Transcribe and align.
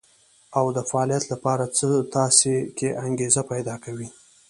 او 0.57 0.65
د 0.75 0.77
فعاليت 0.89 1.23
لپاره 1.33 1.65
څه 1.77 1.87
تاسې 2.15 2.53
کې 2.77 2.89
انګېزه 3.05 3.41
پيدا 3.51 3.75
کوي. 3.83 4.09